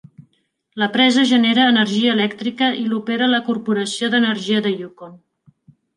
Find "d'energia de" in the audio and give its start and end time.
4.15-4.73